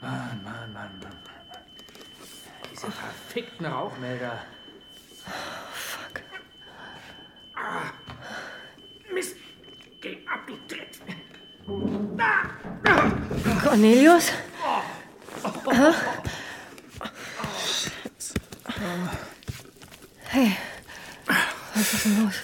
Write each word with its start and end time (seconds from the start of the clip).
Mann, 0.00 0.42
Mann, 0.44 0.72
Mann, 0.72 1.00
Mann. 1.00 1.16
Diese 2.70 2.90
verfickten 2.90 3.66
Rauchmelder. 3.66 4.38
Fuck. 5.72 6.22
Ah, 7.54 7.92
Mist. 9.14 9.36
Geh 10.00 10.18
ab, 10.26 10.40
du 10.46 10.56
Dreck. 10.66 10.90
Cornelius? 13.62 14.32
Hä? 15.70 15.92
Hey, 20.24 20.56
was 21.74 21.92
ist 21.92 22.04
denn 22.04 22.24
los? 22.24 22.34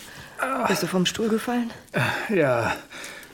Bist 0.69 0.83
du 0.83 0.87
vom 0.87 1.07
Stuhl 1.07 1.29
gefallen? 1.29 1.71
Ja, 2.29 2.77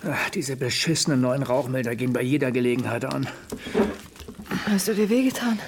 ach, 0.06 0.30
diese 0.30 0.56
beschissenen 0.56 1.20
neuen 1.20 1.42
Rauchmelder 1.42 1.96
gehen 1.96 2.12
bei 2.12 2.22
jeder 2.22 2.50
Gelegenheit 2.52 3.04
an. 3.04 3.28
Hast 4.66 4.88
du 4.88 4.94
dir 4.94 5.08
wehgetan? 5.08 5.58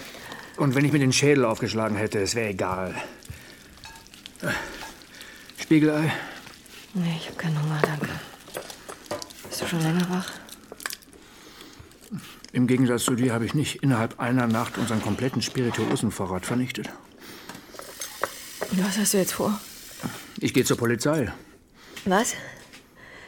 Und 0.56 0.74
wenn 0.74 0.84
ich 0.84 0.92
mir 0.92 0.98
den 0.98 1.12
Schädel 1.12 1.44
aufgeschlagen 1.44 1.96
hätte, 1.96 2.20
es 2.20 2.34
wäre 2.34 2.50
egal. 2.50 2.94
Spiegelei? 5.58 6.12
Nee, 6.94 7.16
ich 7.18 7.26
habe 7.26 7.36
keinen 7.36 7.62
Hunger, 7.62 7.80
danke. 7.82 8.08
Bist 9.48 9.62
du 9.62 9.66
schon 9.66 9.82
länger 9.82 10.08
wach? 10.10 10.32
Im 12.52 12.66
Gegensatz 12.66 13.04
zu 13.04 13.14
dir 13.14 13.34
habe 13.34 13.44
ich 13.44 13.52
nicht 13.52 13.82
innerhalb 13.82 14.18
einer 14.18 14.46
Nacht 14.46 14.78
unseren 14.78 15.02
kompletten 15.02 15.42
Spirituosenvorrat 15.42 16.46
vernichtet. 16.46 16.88
Was 18.72 18.96
hast 18.96 19.12
du 19.12 19.18
jetzt 19.18 19.34
vor? 19.34 19.60
Ich 20.40 20.54
gehe 20.54 20.64
zur 20.64 20.78
Polizei. 20.78 21.32
Was? 22.06 22.34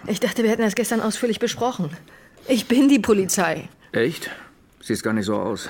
Ich 0.07 0.21
dachte, 0.21 0.43
wir 0.43 0.51
hätten 0.51 0.63
das 0.63 0.75
gestern 0.75 1.01
ausführlich 1.01 1.39
besprochen. 1.39 1.91
Ich 2.47 2.67
bin 2.67 2.89
die 2.89 2.99
Polizei. 2.99 3.69
Echt? 3.93 4.31
Sieht 4.81 5.03
gar 5.03 5.13
nicht 5.13 5.27
so 5.27 5.37
aus. 5.37 5.69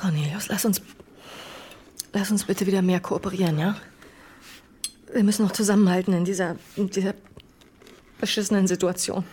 Cornelius, 0.00 0.48
lass 0.48 0.64
uns. 0.64 0.80
Lass 2.12 2.30
uns 2.30 2.44
bitte 2.44 2.66
wieder 2.66 2.82
mehr 2.82 3.00
kooperieren, 3.00 3.58
ja? 3.58 3.76
Wir 5.12 5.24
müssen 5.24 5.44
noch 5.44 5.52
zusammenhalten 5.52 6.12
in 6.14 6.24
dieser. 6.24 6.56
in 6.76 6.88
dieser 6.88 7.14
beschissenen 8.18 8.66
Situation. 8.68 9.24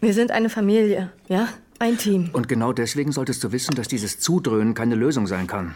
Wir 0.00 0.12
sind 0.12 0.30
eine 0.30 0.50
Familie, 0.50 1.10
ja? 1.28 1.48
Ein 1.78 1.98
Team. 1.98 2.30
Und 2.32 2.48
genau 2.48 2.72
deswegen 2.72 3.12
solltest 3.12 3.42
du 3.44 3.52
wissen, 3.52 3.74
dass 3.74 3.88
dieses 3.88 4.18
Zudröhnen 4.18 4.74
keine 4.74 4.94
Lösung 4.94 5.26
sein 5.26 5.46
kann. 5.46 5.74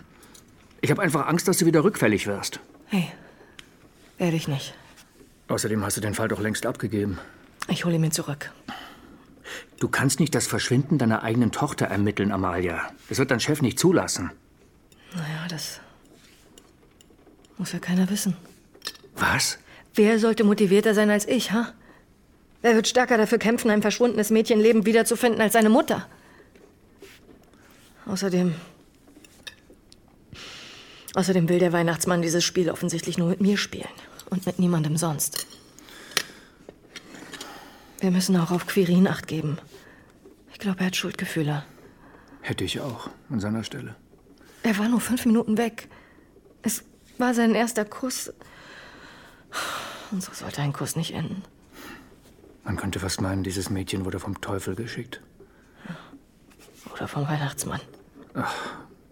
Ich 0.81 0.91
habe 0.91 1.03
einfach 1.03 1.27
Angst, 1.27 1.49
dass 1.49 1.59
du 1.59 1.67
wieder 1.67 1.85
rückfällig 1.85 2.27
wirst. 2.27 2.61
Hey, 2.87 3.11
werde 4.19 4.37
ich 4.37 4.49
nicht. 4.49 4.75
Außerdem 5.51 5.85
hast 5.85 5.97
du 5.97 6.01
den 6.01 6.15
Fall 6.15 6.29
doch 6.29 6.41
längst 6.41 6.65
abgegeben. 6.65 7.19
Ich 7.69 7.85
hole 7.85 7.97
ihn 7.97 8.01
mir 8.01 8.11
zurück. 8.11 8.53
Du 9.81 9.89
kannst 9.89 10.21
nicht 10.21 10.33
das 10.33 10.47
Verschwinden 10.47 10.97
deiner 10.97 11.25
eigenen 11.25 11.51
Tochter 11.51 11.87
ermitteln, 11.87 12.31
Amalia. 12.31 12.89
Das 13.09 13.19
wird 13.19 13.33
dein 13.33 13.41
Chef 13.41 13.61
nicht 13.61 13.77
zulassen. 13.77 14.31
Naja, 15.13 15.49
das 15.49 15.81
muss 17.59 17.73
ja 17.73 17.81
keiner 17.81 18.09
wissen. 18.09 18.37
Was? 19.17 19.59
Wer 19.97 20.21
sollte 20.21 20.45
motivierter 20.45 20.95
sein 20.95 21.11
als 21.11 21.27
ich, 21.27 21.51
ha? 21.51 21.73
Wer 22.63 22.77
wird 22.77 22.87
stärker 22.87 23.19
dafür 23.19 23.39
kämpfen, 23.39 23.73
ein 23.73 23.83
verschwundenes 23.83 24.31
Mädchenleben 24.31 24.87
wiederzufinden 24.87 25.41
als 25.41 25.55
seine 25.55 25.69
Mutter? 25.69 26.07
Außerdem. 28.07 28.55
Außerdem 31.15 31.49
will 31.49 31.59
der 31.59 31.73
Weihnachtsmann 31.73 32.23
dieses 32.23 32.45
Spiel 32.45 32.71
offensichtlich 32.71 33.19
nur 33.19 33.29
mit 33.29 33.41
mir 33.41 33.57
spielen 33.57 33.89
und 34.31 34.47
mit 34.47 34.59
niemandem 34.59 34.97
sonst. 34.97 35.47
Wir 38.01 38.11
müssen 38.11 38.37
auch 38.37 38.51
auf 38.51 38.67
Quirin 38.67 39.07
Acht 39.07 39.27
geben. 39.27 39.59
Ich 40.53 40.59
glaube, 40.59 40.81
er 40.81 40.87
hat 40.87 40.97
Schuldgefühle. 40.97 41.65
Hätte 42.41 42.65
ich 42.65 42.81
auch 42.81 43.11
an 43.29 43.41
seiner 43.41 43.65
Stelle. 43.65 43.95
Er 44.63 44.79
war 44.79 44.89
nur 44.89 45.01
fünf 45.01 45.27
Minuten 45.27 45.59
weg. 45.59 45.89
Es 46.63 46.85
war 47.19 47.35
sein 47.35 47.55
erster 47.55 47.85
Kuss. 47.85 48.33
Und 50.11 50.23
so 50.23 50.33
sollte 50.33 50.63
ein 50.63 50.73
Kuss 50.73 50.97
nicht 50.97 51.15
enden. 51.15 51.43
Man 52.65 52.77
könnte 52.77 53.01
fast 53.01 53.21
meinen, 53.21 53.43
dieses 53.43 53.71
Mädchen 53.71 54.05
wurde 54.05 54.21
vom 54.21 54.41
Teufel 54.41 54.75
geschickt. 54.75 55.21
Oder 56.93 57.09
vom 57.09 57.27
Weihnachtsmann. 57.27 57.81
Ach, 58.35 58.55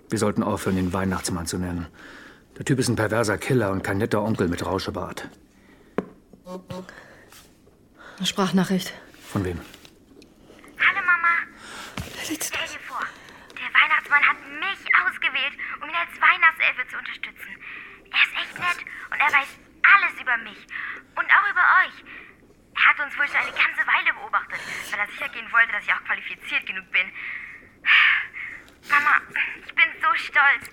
wir 0.08 0.18
sollten 0.18 0.42
aufhören, 0.42 0.76
den 0.76 0.92
Weihnachtsmann 0.92 1.46
zu 1.46 1.58
nennen. 1.58 1.86
Der 2.58 2.64
Typ 2.64 2.80
ist 2.80 2.88
ein 2.88 2.96
perverser 2.96 3.38
Killer 3.38 3.70
und 3.70 3.84
kein 3.84 3.98
netter 3.98 4.20
Onkel 4.20 4.48
mit 4.48 4.66
Rauschebart. 4.66 5.28
Eine 8.18 8.26
Sprachnachricht. 8.26 8.92
Von 9.30 9.44
wem? 9.44 9.60
Hallo 10.82 11.00
Mama. 11.06 11.46
Stell 12.18 12.34
dir 12.34 12.82
vor, 12.82 13.06
der 13.54 13.70
Weihnachtsmann 13.70 14.26
hat 14.26 14.42
mich 14.42 14.82
ausgewählt, 14.90 15.54
um 15.78 15.88
ihn 15.88 15.94
als 15.94 16.10
Weihnachtselfe 16.18 16.82
zu 16.90 16.98
unterstützen. 16.98 17.52
Er 18.10 18.22
ist 18.26 18.34
echt 18.42 18.58
nett 18.58 18.80
und 19.06 19.18
er 19.22 19.30
weiß 19.38 19.50
alles 19.94 20.20
über 20.20 20.36
mich 20.38 20.58
und 21.14 21.26
auch 21.30 21.46
über 21.46 21.62
euch. 21.86 21.94
Er 22.74 22.84
hat 22.90 22.98
uns 22.98 23.14
wohl 23.14 23.28
schon 23.28 23.38
eine 23.38 23.54
ganze 23.54 23.86
Weile 23.86 24.10
beobachtet, 24.18 24.58
weil 24.90 24.98
er 24.98 25.06
sicher 25.06 25.28
gehen 25.30 25.46
wollte, 25.54 25.70
dass 25.78 25.86
ich 25.86 25.94
auch 25.94 26.02
qualifiziert 26.02 26.66
genug 26.66 26.90
bin. 26.90 27.06
Mama, 28.90 29.22
ich 29.62 29.74
bin 29.78 29.86
so 30.02 30.10
stolz. 30.18 30.66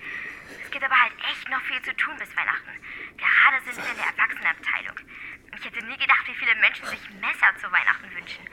Es 0.64 0.72
gibt 0.72 0.84
aber 0.84 1.00
halt 1.00 1.14
echt 1.32 1.48
noch 1.50 1.62
viel 1.62 1.82
zu 1.82 1.96
tun 1.96 2.18
bis 2.18 2.36
Weihnachten. 2.36 2.72
Gerade 3.18 3.64
sind 3.66 3.78
wir 3.78 3.92
in 3.92 3.98
der 3.98 4.08
Erwachsenenabteilung. 4.14 5.00
Ich 5.58 5.66
hätte 5.66 5.86
nie 5.86 5.98
gedacht, 5.98 6.28
wie 6.28 6.36
viele 6.36 6.56
Menschen 6.56 6.86
sich 6.88 7.00
Messer 7.22 7.56
zu 7.62 7.72
Weihnachten 7.72 8.14
wünschen. 8.14 8.44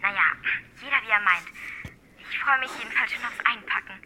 Naja, 0.00 0.36
jeder 0.80 1.02
wie 1.04 1.10
er 1.10 1.20
meint. 1.20 1.48
Ich 2.18 2.38
freue 2.38 2.60
mich 2.60 2.70
jedenfalls 2.78 3.12
schon 3.12 3.24
aufs 3.24 3.40
Einpacken. 3.44 4.00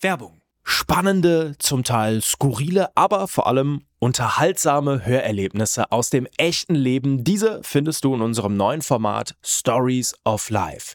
Werbung. 0.00 0.40
Spannende, 0.64 1.56
zum 1.58 1.82
Teil 1.82 2.20
skurrile, 2.20 2.90
aber 2.94 3.26
vor 3.26 3.46
allem 3.46 3.86
unterhaltsame 3.98 5.04
Hörerlebnisse 5.04 5.90
aus 5.90 6.10
dem 6.10 6.28
echten 6.36 6.74
Leben. 6.74 7.24
Diese 7.24 7.62
findest 7.64 8.04
du 8.04 8.14
in 8.14 8.20
unserem 8.20 8.54
neuen 8.56 8.82
Format 8.82 9.34
Stories 9.42 10.14
of 10.24 10.50
Life. 10.50 10.94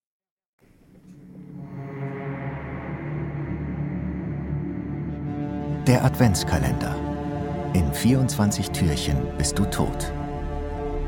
Der 5.91 6.05
Adventskalender. 6.05 6.95
In 7.73 7.91
24 7.91 8.69
Türchen 8.69 9.17
bist 9.37 9.59
du 9.59 9.65
tot. 9.65 10.13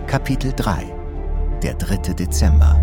Kapitel 0.08 0.52
3. 0.52 0.94
Der 1.62 1.74
3. 1.76 1.96
Dezember. 2.12 2.82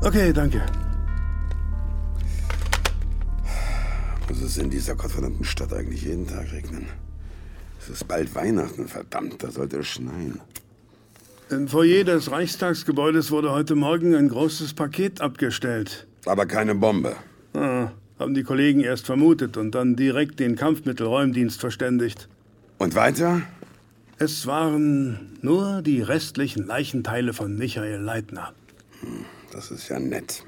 Okay, 0.00 0.32
danke. 0.32 0.81
Muss 4.42 4.56
es 4.56 4.58
in 4.58 4.70
dieser 4.70 4.96
gottverdammten 4.96 5.44
Stadt 5.44 5.72
eigentlich 5.72 6.02
jeden 6.02 6.26
Tag 6.26 6.50
regnen? 6.50 6.88
Es 7.80 7.88
ist 7.88 8.08
bald 8.08 8.34
Weihnachten, 8.34 8.88
verdammt, 8.88 9.40
da 9.40 9.52
sollte 9.52 9.78
es 9.78 9.86
schneien. 9.86 10.40
Im 11.48 11.68
Foyer 11.68 12.02
des 12.02 12.28
Reichstagsgebäudes 12.28 13.30
wurde 13.30 13.52
heute 13.52 13.76
Morgen 13.76 14.16
ein 14.16 14.28
großes 14.28 14.74
Paket 14.74 15.20
abgestellt. 15.20 16.08
Aber 16.26 16.46
keine 16.46 16.74
Bombe. 16.74 17.14
Ah, 17.54 17.92
haben 18.18 18.34
die 18.34 18.42
Kollegen 18.42 18.80
erst 18.80 19.06
vermutet 19.06 19.56
und 19.56 19.76
dann 19.76 19.94
direkt 19.94 20.40
den 20.40 20.56
Kampfmittelräumdienst 20.56 21.60
verständigt. 21.60 22.28
Und 22.78 22.96
weiter? 22.96 23.42
Es 24.18 24.48
waren 24.48 25.38
nur 25.40 25.82
die 25.82 26.02
restlichen 26.02 26.66
Leichenteile 26.66 27.32
von 27.32 27.56
Michael 27.56 28.00
Leitner. 28.00 28.52
Das 29.52 29.70
ist 29.70 29.88
ja 29.88 30.00
nett. 30.00 30.42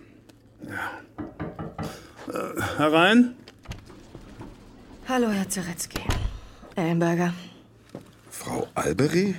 Äh, 2.27 2.61
herein? 2.77 3.37
Hallo, 5.07 5.29
Herr 5.29 5.49
Zeretzky. 5.49 6.01
Ellenberger. 6.77 7.35
Frau 8.31 8.67
Albery? 8.75 9.35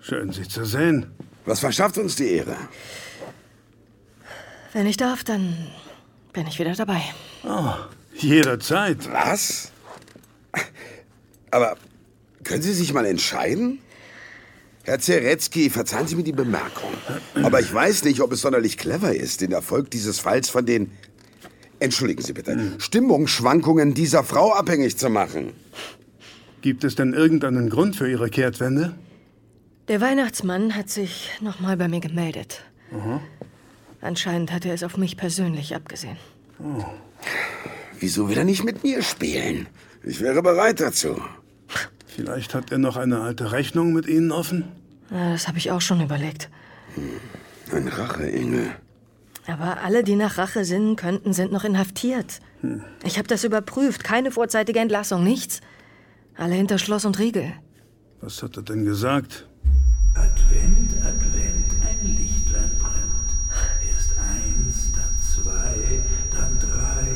Schön, 0.00 0.32
Sie 0.32 0.46
zu 0.48 0.64
sehen. 0.64 1.06
Was 1.44 1.60
verschafft 1.60 1.98
uns 1.98 2.16
die 2.16 2.30
Ehre? 2.32 2.56
Wenn 4.72 4.86
ich 4.86 4.96
darf, 4.96 5.22
dann 5.22 5.68
bin 6.32 6.48
ich 6.48 6.58
wieder 6.58 6.74
dabei. 6.74 7.00
Oh, 7.44 7.74
jederzeit. 8.14 9.10
Was? 9.12 9.70
Aber 11.52 11.76
können 12.42 12.62
Sie 12.62 12.72
sich 12.72 12.92
mal 12.92 13.06
entscheiden? 13.06 13.78
Herr 14.82 14.98
Zeretzky, 14.98 15.70
verzeihen 15.70 16.08
Sie 16.08 16.16
mir 16.16 16.24
die 16.24 16.32
Bemerkung. 16.32 16.90
Aber 17.36 17.60
ich 17.60 17.72
weiß 17.72 18.02
nicht, 18.02 18.20
ob 18.20 18.32
es 18.32 18.40
sonderlich 18.40 18.78
clever 18.78 19.14
ist, 19.14 19.42
den 19.42 19.52
Erfolg 19.52 19.92
dieses 19.92 20.18
Falls 20.18 20.50
von 20.50 20.66
den, 20.66 20.90
entschuldigen 21.84 22.22
Sie 22.22 22.32
bitte, 22.32 22.72
Stimmungsschwankungen 22.78 23.94
dieser 23.94 24.24
Frau 24.24 24.52
abhängig 24.52 24.96
zu 24.96 25.08
machen. 25.08 25.52
Gibt 26.62 26.84
es 26.84 26.94
denn 26.94 27.12
irgendeinen 27.12 27.68
Grund 27.70 27.96
für 27.96 28.10
Ihre 28.10 28.30
Kehrtwende? 28.30 28.94
Der 29.88 30.00
Weihnachtsmann 30.00 30.74
hat 30.74 30.88
sich 30.88 31.30
nochmal 31.40 31.76
bei 31.76 31.88
mir 31.88 32.00
gemeldet. 32.00 32.62
Anscheinend 34.00 34.50
hat 34.50 34.64
er 34.64 34.74
es 34.74 34.82
auf 34.82 34.96
mich 34.96 35.16
persönlich 35.16 35.74
abgesehen. 35.74 36.16
Wieso 38.00 38.28
will 38.28 38.38
er 38.38 38.44
nicht 38.44 38.64
mit 38.64 38.82
mir 38.82 39.02
spielen? 39.02 39.66
Ich 40.02 40.20
wäre 40.20 40.42
bereit 40.42 40.80
dazu. 40.80 41.20
Vielleicht 42.06 42.54
hat 42.54 42.70
er 42.70 42.78
noch 42.78 42.96
eine 42.96 43.20
alte 43.20 43.52
Rechnung 43.52 43.92
mit 43.92 44.06
Ihnen 44.06 44.30
offen? 44.30 44.64
Ja, 45.10 45.32
das 45.32 45.48
habe 45.48 45.58
ich 45.58 45.70
auch 45.70 45.80
schon 45.80 46.00
überlegt. 46.00 46.48
Ein 47.72 47.88
Racheengel. 47.88 48.70
Aber 49.46 49.82
alle, 49.82 50.04
die 50.04 50.16
nach 50.16 50.38
Rache 50.38 50.64
sinnen 50.64 50.96
könnten, 50.96 51.32
sind 51.32 51.52
noch 51.52 51.64
inhaftiert. 51.64 52.40
Ich 53.04 53.18
habe 53.18 53.28
das 53.28 53.44
überprüft. 53.44 54.02
Keine 54.04 54.30
vorzeitige 54.30 54.80
Entlassung, 54.80 55.22
nichts. 55.22 55.60
Alle 56.36 56.54
hinter 56.54 56.78
Schloss 56.78 57.04
und 57.04 57.18
Riegel. 57.18 57.52
Was 58.20 58.42
hat 58.42 58.56
er 58.56 58.62
denn 58.62 58.84
gesagt? 58.84 59.46
Advent, 60.14 60.92
Advent, 61.04 61.72
ein 61.86 62.16
Lichtlein 62.16 62.70
brennt. 62.78 63.30
Erst 63.92 64.12
eins, 64.18 64.92
dann 64.92 65.44
zwei, 65.44 66.00
dann 66.32 66.58
drei, 66.58 67.06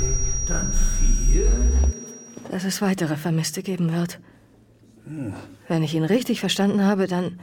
dann 0.46 0.72
vier. 0.72 1.46
Dass 2.50 2.64
es 2.64 2.82
weitere 2.82 3.16
Vermisste 3.16 3.62
geben 3.62 3.92
wird. 3.92 4.20
Wenn 5.68 5.82
ich 5.82 5.94
ihn 5.94 6.04
richtig 6.04 6.40
verstanden 6.40 6.84
habe, 6.84 7.06
dann 7.06 7.40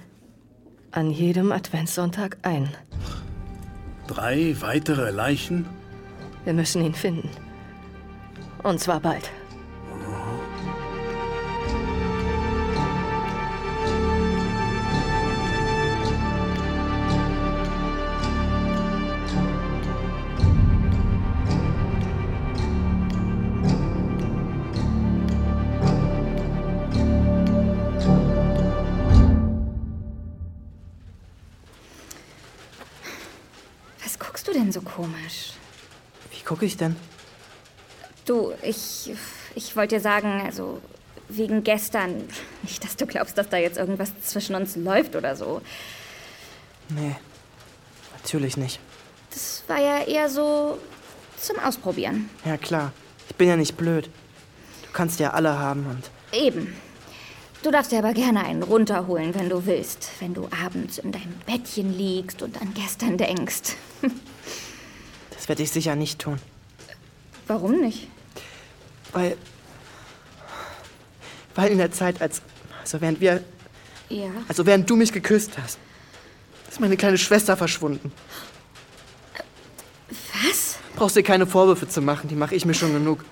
an 0.91 1.09
jedem 1.09 1.51
Adventssonntag 1.51 2.37
ein. 2.43 2.69
Drei 4.07 4.55
weitere 4.59 5.11
Leichen? 5.11 5.65
Wir 6.43 6.53
müssen 6.53 6.83
ihn 6.83 6.93
finden. 6.93 7.29
Und 8.63 8.79
zwar 8.79 8.99
bald. 8.99 9.31
Komisch? 34.95 35.53
Wie 36.31 36.43
gucke 36.43 36.65
ich 36.65 36.77
denn? 36.77 36.95
Du, 38.25 38.53
ich. 38.61 39.13
Ich 39.55 39.75
wollte 39.75 39.95
dir 39.95 40.01
sagen, 40.01 40.41
also. 40.43 40.81
Wegen 41.27 41.63
gestern. 41.63 42.27
Nicht, 42.61 42.83
dass 42.83 42.95
du 42.97 43.07
glaubst, 43.07 43.35
dass 43.37 43.49
da 43.49 43.57
jetzt 43.57 43.77
irgendwas 43.77 44.11
zwischen 44.21 44.55
uns 44.55 44.75
läuft 44.75 45.15
oder 45.15 45.35
so. 45.35 45.61
Nee, 46.89 47.15
natürlich 48.13 48.57
nicht. 48.57 48.79
Das 49.31 49.63
war 49.67 49.79
ja 49.79 50.03
eher 50.03 50.29
so. 50.29 50.77
zum 51.37 51.57
Ausprobieren. 51.59 52.29
Ja, 52.45 52.57
klar. 52.57 52.91
Ich 53.27 53.35
bin 53.35 53.47
ja 53.49 53.55
nicht 53.55 53.75
blöd. 53.75 54.05
Du 54.83 54.91
kannst 54.93 55.19
ja 55.19 55.31
alle 55.31 55.57
haben 55.57 55.87
und. 55.87 56.11
Eben. 56.31 56.75
Du 57.63 57.71
darfst 57.71 57.91
dir 57.91 57.97
aber 57.97 58.13
gerne 58.13 58.45
einen 58.45 58.61
runterholen, 58.61 59.33
wenn 59.33 59.49
du 59.49 59.65
willst. 59.65 60.11
Wenn 60.19 60.35
du 60.35 60.47
abends 60.63 60.99
in 60.99 61.11
deinem 61.11 61.39
Bettchen 61.47 61.97
liegst 61.97 62.43
und 62.43 62.61
an 62.61 62.71
gestern 62.75 63.17
denkst. 63.17 63.75
Das 65.45 65.49
werde 65.49 65.61
ich 65.61 65.69
sicher 65.69 65.95
nicht 65.95 66.17
tun. 66.17 66.39
Warum 67.45 67.79
nicht? 67.79 68.07
Weil. 69.13 69.37
Weil 71.53 71.71
in 71.71 71.77
der 71.77 71.91
Zeit, 71.91 72.19
als. 72.19 72.41
Also 72.81 72.99
während 72.99 73.21
wir. 73.21 73.43
Ja. 74.09 74.31
Also 74.47 74.65
während 74.65 74.89
du 74.89 74.95
mich 74.95 75.13
geküsst 75.13 75.51
hast, 75.61 75.77
ist 76.67 76.79
meine 76.79 76.97
kleine 76.97 77.19
Schwester 77.19 77.55
verschwunden. 77.55 78.11
Was? 80.43 80.79
Brauchst 80.95 81.15
dir 81.15 81.21
keine 81.21 81.45
Vorwürfe 81.45 81.87
zu 81.87 82.01
machen, 82.01 82.27
die 82.27 82.35
mache 82.35 82.55
ich 82.55 82.65
mir 82.65 82.73
schon 82.73 82.93
genug. 82.93 83.23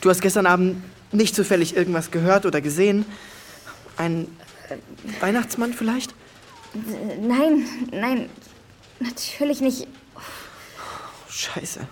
Du 0.00 0.10
hast 0.10 0.22
gestern 0.22 0.46
Abend 0.46 0.82
nicht 1.12 1.36
zufällig 1.36 1.76
irgendwas 1.76 2.10
gehört 2.10 2.46
oder 2.46 2.60
gesehen? 2.60 3.06
Ein 3.96 4.26
Weihnachtsmann 5.20 5.72
vielleicht? 5.72 6.12
Nein, 7.20 7.64
nein. 7.92 8.28
Natürlich 9.02 9.60
nicht. 9.60 9.88
Scheiße. 11.28 11.86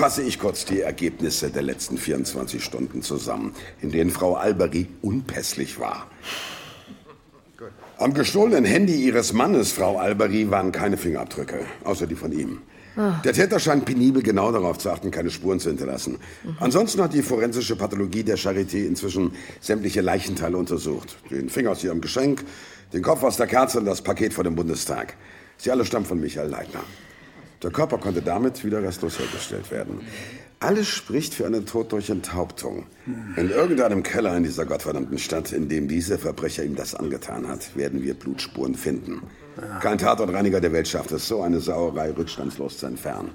Fasse 0.00 0.22
ich 0.22 0.38
kurz 0.38 0.64
die 0.64 0.80
Ergebnisse 0.80 1.50
der 1.50 1.60
letzten 1.60 1.98
24 1.98 2.64
Stunden 2.64 3.02
zusammen, 3.02 3.54
in 3.82 3.90
denen 3.90 4.10
Frau 4.10 4.34
Alberi 4.34 4.88
unpässlich 5.02 5.78
war. 5.78 6.06
Am 7.98 8.14
gestohlenen 8.14 8.64
Handy 8.64 8.94
ihres 8.94 9.34
Mannes, 9.34 9.72
Frau 9.72 9.98
Alberi, 9.98 10.50
waren 10.50 10.72
keine 10.72 10.96
Fingerabdrücke, 10.96 11.66
außer 11.84 12.06
die 12.06 12.14
von 12.14 12.32
ihm. 12.32 12.62
Der 13.24 13.34
Täter 13.34 13.60
scheint 13.60 13.84
penibel 13.84 14.22
genau 14.22 14.50
darauf 14.50 14.78
zu 14.78 14.88
achten, 14.88 15.10
keine 15.10 15.30
Spuren 15.30 15.60
zu 15.60 15.68
hinterlassen. 15.68 16.16
Ansonsten 16.60 17.02
hat 17.02 17.12
die 17.12 17.20
forensische 17.20 17.76
Pathologie 17.76 18.22
der 18.22 18.38
Charité 18.38 18.86
inzwischen 18.86 19.32
sämtliche 19.60 20.00
Leichenteile 20.00 20.56
untersucht. 20.56 21.18
Den 21.30 21.50
Finger 21.50 21.72
aus 21.72 21.84
ihrem 21.84 22.00
Geschenk, 22.00 22.42
den 22.94 23.02
Kopf 23.02 23.22
aus 23.22 23.36
der 23.36 23.48
Kerze 23.48 23.80
und 23.80 23.84
das 23.84 24.00
Paket 24.00 24.32
vor 24.32 24.44
dem 24.44 24.54
Bundestag. 24.54 25.14
Sie 25.58 25.70
alle 25.70 25.84
stammen 25.84 26.06
von 26.06 26.18
Michael 26.18 26.48
Leitner. 26.48 26.80
Der 27.62 27.70
Körper 27.70 27.98
konnte 27.98 28.22
damit 28.22 28.64
wieder 28.64 28.82
restlos 28.82 29.18
hergestellt 29.18 29.70
werden. 29.70 30.00
Alles 30.60 30.88
spricht 30.88 31.34
für 31.34 31.46
einen 31.46 31.66
Tod 31.66 31.92
durch 31.92 32.10
Enthauptung. 32.10 32.86
In 33.36 33.50
irgendeinem 33.50 34.02
Keller 34.02 34.36
in 34.36 34.44
dieser 34.44 34.66
gottverdammten 34.66 35.18
Stadt, 35.18 35.52
in 35.52 35.68
dem 35.68 35.88
dieser 35.88 36.18
Verbrecher 36.18 36.64
ihm 36.64 36.76
das 36.76 36.94
angetan 36.94 37.48
hat, 37.48 37.76
werden 37.76 38.02
wir 38.02 38.14
Blutspuren 38.14 38.74
finden. 38.74 39.22
Kein 39.80 39.98
Tatortreiniger 39.98 40.60
der 40.60 40.72
Welt 40.72 40.88
schafft 40.88 41.12
es, 41.12 41.28
so 41.28 41.42
eine 41.42 41.60
Sauerei 41.60 42.10
rückstandslos 42.12 42.78
zu 42.78 42.86
entfernen. 42.86 43.30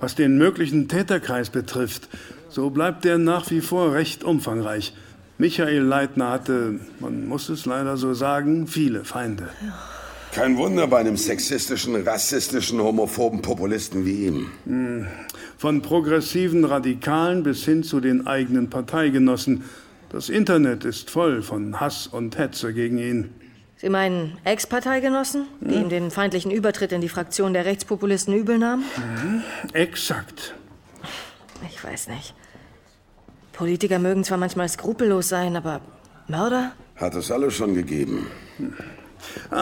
Was 0.00 0.14
den 0.14 0.38
möglichen 0.38 0.88
Täterkreis 0.88 1.50
betrifft, 1.50 2.08
so 2.48 2.70
bleibt 2.70 3.04
der 3.04 3.18
nach 3.18 3.50
wie 3.50 3.60
vor 3.60 3.92
recht 3.92 4.24
umfangreich. 4.24 4.94
Michael 5.38 5.82
Leitner 5.82 6.30
hatte, 6.30 6.80
man 7.00 7.26
muss 7.26 7.48
es 7.48 7.66
leider 7.66 7.96
so 7.96 8.14
sagen, 8.14 8.66
viele 8.66 9.04
Feinde. 9.04 9.48
Kein 10.32 10.56
Wunder 10.56 10.86
bei 10.86 10.98
einem 10.98 11.18
sexistischen, 11.18 11.94
rassistischen, 11.94 12.80
homophoben 12.82 13.42
Populisten 13.42 14.06
wie 14.06 14.28
ihm. 14.28 15.06
Von 15.58 15.82
progressiven 15.82 16.64
Radikalen 16.64 17.42
bis 17.42 17.66
hin 17.66 17.82
zu 17.82 18.00
den 18.00 18.26
eigenen 18.26 18.70
Parteigenossen. 18.70 19.64
Das 20.08 20.30
Internet 20.30 20.86
ist 20.86 21.10
voll 21.10 21.42
von 21.42 21.80
Hass 21.80 22.06
und 22.06 22.38
Hetze 22.38 22.72
gegen 22.72 22.96
ihn. 22.96 23.34
Sie 23.76 23.90
meinen 23.90 24.38
Ex-Parteigenossen, 24.44 25.48
die 25.60 25.74
ihm 25.74 25.90
den 25.90 26.10
feindlichen 26.10 26.50
Übertritt 26.50 26.92
in 26.92 27.02
die 27.02 27.10
Fraktion 27.10 27.52
der 27.52 27.66
Rechtspopulisten 27.66 28.34
übel 28.34 28.56
nahmen? 28.56 28.84
Exakt. 29.74 30.54
Ich 31.68 31.84
weiß 31.84 32.08
nicht. 32.08 32.34
Politiker 33.52 33.98
mögen 33.98 34.24
zwar 34.24 34.38
manchmal 34.38 34.70
skrupellos 34.70 35.28
sein, 35.28 35.56
aber 35.56 35.82
Mörder? 36.26 36.72
Hat 36.96 37.14
es 37.16 37.30
alle 37.30 37.50
schon 37.50 37.74
gegeben. 37.74 38.28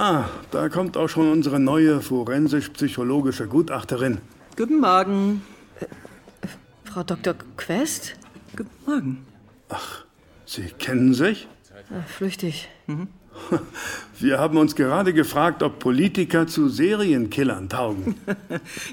Ah, 0.02 0.30
da 0.50 0.71
kommt 0.71 0.97
auch 0.97 1.09
schon 1.09 1.30
unsere 1.30 1.61
neue 1.61 2.00
forensisch-psychologische 2.00 3.47
Gutachterin. 3.47 4.23
Guten 4.57 4.80
Morgen. 4.80 5.42
Frau 6.85 7.02
Dr. 7.02 7.35
Quest? 7.59 8.14
Guten 8.57 8.71
Morgen. 8.87 9.26
Sie 10.47 10.71
kennen 10.78 11.12
sich? 11.12 11.49
Ah, 11.90 12.00
flüchtig. 12.07 12.71
Wir 14.18 14.38
haben 14.38 14.58
uns 14.58 14.76
gerade 14.76 15.14
gefragt, 15.14 15.62
ob 15.62 15.78
Politiker 15.78 16.46
zu 16.46 16.68
Serienkillern 16.68 17.68
taugen. 17.68 18.16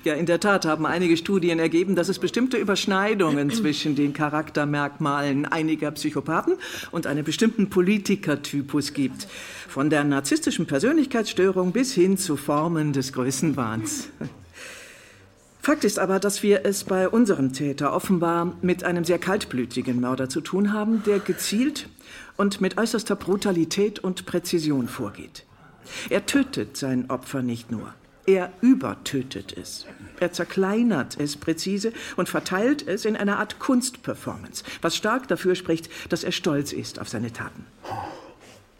Ja, 0.03 0.13
in 0.13 0.25
der 0.25 0.39
Tat 0.39 0.65
haben 0.65 0.85
einige 0.85 1.17
Studien 1.17 1.59
ergeben, 1.59 1.95
dass 1.95 2.07
es 2.07 2.19
bestimmte 2.19 2.57
Überschneidungen 2.57 3.51
zwischen 3.51 3.95
den 3.95 4.13
Charaktermerkmalen 4.13 5.45
einiger 5.45 5.91
Psychopathen 5.91 6.55
und 6.91 7.07
einem 7.07 7.25
bestimmten 7.25 7.69
Politikertypus 7.69 8.93
gibt. 8.93 9.27
Von 9.67 9.89
der 9.89 10.03
narzisstischen 10.03 10.65
Persönlichkeitsstörung 10.65 11.71
bis 11.71 11.93
hin 11.93 12.17
zu 12.17 12.37
Formen 12.37 12.93
des 12.93 13.11
Größenwahns. 13.13 14.09
Fakt 15.67 15.83
ist 15.83 15.99
aber, 15.99 16.21
dass 16.21 16.43
wir 16.43 16.61
es 16.63 16.85
bei 16.85 17.09
unserem 17.09 17.51
Täter 17.51 17.91
offenbar 17.91 18.55
mit 18.61 18.85
einem 18.85 19.03
sehr 19.03 19.19
kaltblütigen 19.19 19.99
Mörder 19.99 20.29
zu 20.29 20.39
tun 20.39 20.71
haben, 20.71 21.03
der 21.03 21.19
gezielt 21.19 21.89
und 22.37 22.61
mit 22.61 22.77
äußerster 22.77 23.17
Brutalität 23.17 23.99
und 23.99 24.25
Präzision 24.25 24.87
vorgeht. 24.87 25.43
Er 26.09 26.25
tötet 26.25 26.77
sein 26.77 27.09
Opfer 27.09 27.41
nicht 27.41 27.69
nur, 27.69 27.93
er 28.25 28.53
übertötet 28.61 29.57
es. 29.57 29.85
Er 30.21 30.31
zerkleinert 30.31 31.19
es 31.19 31.35
präzise 31.35 31.91
und 32.15 32.29
verteilt 32.29 32.87
es 32.87 33.03
in 33.03 33.17
einer 33.17 33.37
Art 33.37 33.59
Kunstperformance, 33.59 34.63
was 34.81 34.95
stark 34.95 35.27
dafür 35.27 35.55
spricht, 35.55 35.89
dass 36.07 36.23
er 36.23 36.31
stolz 36.31 36.71
ist 36.71 36.97
auf 36.97 37.09
seine 37.09 37.33
Taten. 37.33 37.65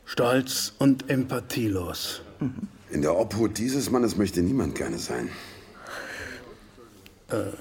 Stolz 0.06 0.72
und 0.80 1.10
empathielos. 1.10 2.22
In 2.90 3.02
der 3.02 3.14
Obhut 3.18 3.58
dieses 3.58 3.92
Mannes 3.92 4.16
möchte 4.16 4.42
niemand 4.42 4.76
gerne 4.76 5.00
sein. 5.00 5.28
Äh, 7.30 7.52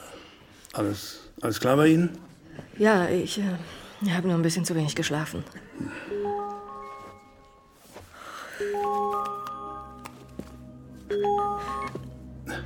alles, 0.73 1.31
alles 1.41 1.61
klar 1.61 1.77
bei 1.77 1.89
Ihnen? 1.89 2.19
Ja, 2.79 3.09
ich 3.09 3.39
äh, 3.39 4.11
habe 4.11 4.29
nur 4.29 4.37
ein 4.37 4.43
bisschen 4.43 4.65
zu 4.65 4.75
wenig 4.75 4.95
geschlafen. 4.95 5.45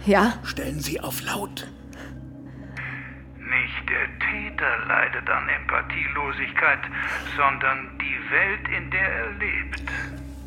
Ja? 0.06 0.34
Stellen 0.44 0.80
Sie 0.80 1.00
auf 1.00 1.22
laut. 1.22 1.66
Nicht 3.38 3.88
der 3.88 4.06
Täter 4.18 4.86
leidet 4.88 5.28
an 5.28 5.48
Empathielosigkeit, 5.48 6.80
sondern 7.36 7.98
die 7.98 8.30
Welt, 8.30 8.76
in 8.76 8.90
der 8.90 9.08
er 9.08 9.30
lebt. 9.32 9.82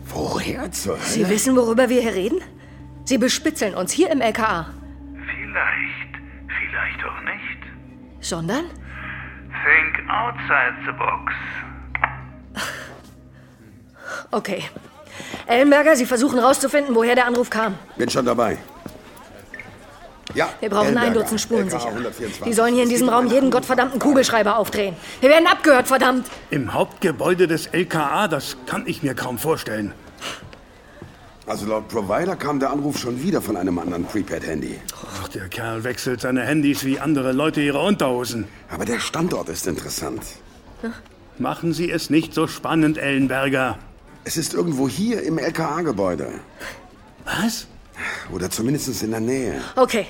Woher 0.05 0.71
zur 0.71 0.97
Sie 0.97 1.27
wissen, 1.29 1.55
worüber 1.55 1.89
wir 1.89 2.01
hier 2.01 2.13
reden? 2.13 2.41
Sie 3.05 3.17
bespitzeln 3.17 3.73
uns 3.73 3.91
hier 3.91 4.11
im 4.11 4.21
LKA. 4.21 4.73
Vielleicht, 5.25 6.12
vielleicht 6.93 7.05
auch 7.05 7.21
nicht. 7.21 7.59
Sondern? 8.21 8.65
Think 8.65 10.09
outside 10.09 10.75
the 10.85 10.91
box. 10.91 11.33
Okay. 14.31 14.63
Ellenberger, 15.45 15.95
Sie 15.95 16.05
versuchen 16.05 16.39
rauszufinden, 16.39 16.95
woher 16.95 17.15
der 17.15 17.27
Anruf 17.27 17.49
kam. 17.49 17.75
Bin 17.97 18.09
schon 18.09 18.25
dabei. 18.25 18.57
Ja, 20.33 20.49
Wir 20.59 20.69
brauchen 20.69 20.87
ein 20.87 20.97
Ellenberger, 20.97 21.19
Dutzend 21.19 21.41
Spurensicherer. 21.41 21.89
LKA 21.89 21.97
124. 21.99 22.43
Die 22.43 22.53
sollen 22.53 22.73
hier 22.73 22.83
in 22.83 22.89
diesem 22.89 23.09
Raum 23.09 23.27
jeden 23.27 23.51
gottverdammten 23.51 23.99
Kugelschreiber 23.99 24.57
aufdrehen. 24.57 24.95
Wir 25.21 25.29
werden 25.29 25.45
abgehört, 25.45 25.87
verdammt! 25.87 26.27
Im 26.49 26.73
Hauptgebäude 26.73 27.45
des 27.45 27.67
LKA, 27.67 28.27
das 28.27 28.57
kann 28.65 28.87
ich 28.87 29.03
mir 29.03 29.13
kaum 29.13 29.37
vorstellen. 29.37 29.93
Also 31.45 31.65
laut 31.65 31.89
Provider 31.89 32.37
kam 32.37 32.59
der 32.59 32.71
Anruf 32.71 32.97
schon 32.97 33.21
wieder 33.21 33.41
von 33.41 33.57
einem 33.57 33.77
anderen 33.77 34.05
Prepaid-Handy. 34.05 34.79
Ach, 35.21 35.27
der 35.27 35.49
Kerl 35.49 35.83
wechselt 35.83 36.21
seine 36.21 36.43
Handys 36.43 36.85
wie 36.85 36.99
andere 36.99 37.33
Leute 37.33 37.59
ihre 37.59 37.81
Unterhosen. 37.81 38.47
Aber 38.69 38.85
der 38.85 38.99
Standort 38.99 39.49
ist 39.49 39.67
interessant. 39.67 40.23
Machen 41.37 41.73
Sie 41.73 41.91
es 41.91 42.09
nicht 42.09 42.33
so 42.33 42.47
spannend, 42.47 42.97
Ellenberger. 42.97 43.77
Es 44.23 44.37
ist 44.37 44.53
irgendwo 44.53 44.87
hier 44.87 45.21
im 45.23 45.37
LKA-Gebäude. 45.37 46.29
Was? 47.25 47.67
Oder 48.33 48.49
zumindest 48.49 49.03
in 49.03 49.11
der 49.11 49.19
Nähe. 49.19 49.61
Okay, 49.75 50.05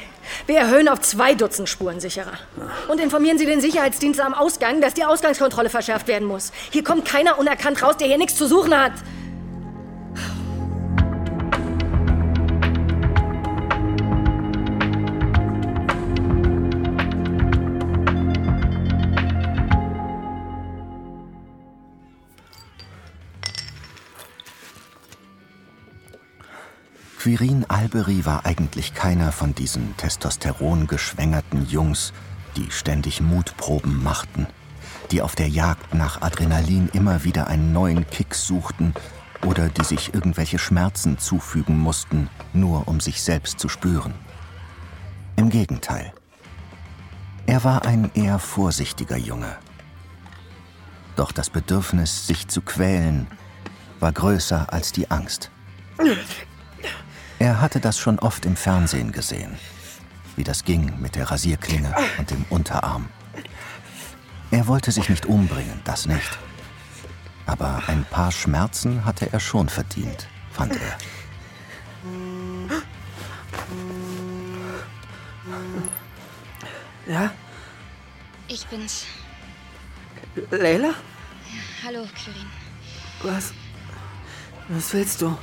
wir 0.45 0.57
erhöhen 0.57 0.87
auf 0.87 1.01
zwei 1.01 1.33
Dutzend 1.33 1.67
Spurensicherer. 1.67 2.37
Und 2.89 2.99
informieren 2.99 3.39
Sie 3.39 3.45
den 3.47 3.59
Sicherheitsdienst 3.59 4.21
am 4.21 4.35
Ausgang, 4.35 4.81
dass 4.81 4.93
die 4.93 5.03
Ausgangskontrolle 5.03 5.69
verschärft 5.69 6.07
werden 6.07 6.27
muss. 6.27 6.51
Hier 6.69 6.83
kommt 6.83 7.05
keiner 7.05 7.39
unerkannt 7.39 7.81
raus, 7.81 7.97
der 7.97 8.07
hier 8.07 8.19
nichts 8.19 8.35
zu 8.35 8.47
suchen 8.47 8.77
hat. 8.77 8.93
Quirin 27.23 27.63
Albery 27.69 28.25
war 28.25 28.45
eigentlich 28.45 28.93
keiner 28.93 29.31
von 29.31 29.55
diesen 29.55 29.95
testosterongeschwängerten 29.95 31.65
Jungs, 31.67 32.11
die 32.57 32.69
ständig 32.69 33.21
Mutproben 33.21 34.03
machten, 34.03 34.45
die 35.09 35.21
auf 35.21 35.33
der 35.33 35.47
Jagd 35.47 35.93
nach 35.93 36.21
Adrenalin 36.21 36.89
immer 36.91 37.23
wieder 37.23 37.47
einen 37.47 37.71
neuen 37.71 38.05
Kick 38.09 38.35
suchten 38.35 38.93
oder 39.45 39.69
die 39.69 39.85
sich 39.85 40.13
irgendwelche 40.13 40.59
Schmerzen 40.59 41.17
zufügen 41.17 41.79
mussten, 41.79 42.29
nur 42.51 42.89
um 42.89 42.99
sich 42.99 43.23
selbst 43.23 43.57
zu 43.57 43.69
spüren. 43.69 44.13
Im 45.37 45.49
Gegenteil. 45.49 46.11
Er 47.45 47.63
war 47.63 47.85
ein 47.85 48.11
eher 48.15 48.37
vorsichtiger 48.37 49.15
Junge. 49.15 49.55
Doch 51.15 51.31
das 51.31 51.49
Bedürfnis, 51.49 52.27
sich 52.27 52.49
zu 52.49 52.59
quälen, 52.59 53.27
war 54.01 54.11
größer 54.11 54.73
als 54.73 54.91
die 54.91 55.09
Angst. 55.09 55.51
Er 57.43 57.59
hatte 57.59 57.81
das 57.81 57.99
schon 57.99 58.19
oft 58.19 58.45
im 58.45 58.55
Fernsehen 58.55 59.11
gesehen, 59.11 59.57
wie 60.37 60.45
das 60.45 60.63
ging 60.63 60.97
mit 61.01 61.15
der 61.15 61.29
Rasierklinge 61.29 61.93
und 62.17 62.29
dem 62.29 62.45
Unterarm. 62.49 63.09
Er 64.49 64.65
wollte 64.67 64.93
sich 64.93 65.09
nicht 65.09 65.25
umbringen, 65.25 65.81
das 65.83 66.05
nicht. 66.05 66.39
Aber 67.45 67.83
ein 67.87 68.05
paar 68.05 68.31
Schmerzen 68.31 69.03
hatte 69.03 69.27
er 69.33 69.41
schon 69.41 69.67
verdient, 69.67 70.29
fand 70.53 70.71
er. 70.77 70.97
Ja, 77.05 77.33
Ich 78.47 78.65
bin's. 78.67 79.05
Leila? 80.49 80.93
Hallo, 81.85 82.07
Quirin. 82.15 82.47
Was? 83.21 83.51
Was 84.69 84.93
willst 84.93 85.21
du? 85.21 85.37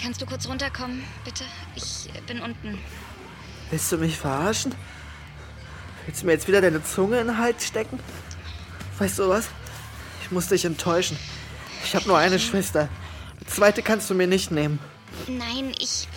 Kannst 0.00 0.20
du 0.20 0.26
kurz 0.26 0.48
runterkommen, 0.48 1.02
bitte? 1.24 1.44
Ich 1.74 2.10
bin 2.26 2.40
unten. 2.40 2.78
Willst 3.70 3.90
du 3.90 3.98
mich 3.98 4.16
verarschen? 4.16 4.74
Willst 6.04 6.22
du 6.22 6.26
mir 6.26 6.32
jetzt 6.32 6.46
wieder 6.46 6.60
deine 6.60 6.82
Zunge 6.84 7.20
in 7.20 7.26
den 7.26 7.38
Hals 7.38 7.66
stecken? 7.66 7.98
Weißt 8.98 9.18
du 9.18 9.28
was? 9.28 9.48
Ich 10.22 10.30
muss 10.30 10.48
dich 10.48 10.64
enttäuschen. 10.64 11.18
Ich 11.84 11.94
habe 11.94 12.06
nur 12.06 12.18
eine 12.18 12.38
Schwester. 12.38 12.88
Die 13.40 13.46
zweite 13.46 13.82
kannst 13.82 14.08
du 14.10 14.14
mir 14.14 14.26
nicht 14.26 14.50
nehmen. 14.50 14.78
Nein, 15.26 15.72
ich. 15.78 16.08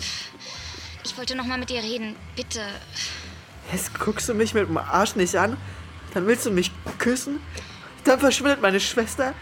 Ich 1.04 1.16
wollte 1.16 1.34
noch 1.34 1.46
mal 1.46 1.58
mit 1.58 1.70
dir 1.70 1.82
reden. 1.82 2.14
Bitte. 2.36 2.60
Jetzt 3.72 3.98
guckst 3.98 4.28
du 4.28 4.34
mich 4.34 4.54
mit 4.54 4.68
dem 4.68 4.78
Arsch 4.78 5.14
nicht 5.14 5.36
an, 5.36 5.56
dann 6.12 6.26
willst 6.26 6.44
du 6.44 6.50
mich 6.50 6.72
küssen, 6.98 7.40
dann 8.04 8.18
verschwindet 8.18 8.60
meine 8.60 8.80
Schwester, 8.80 9.32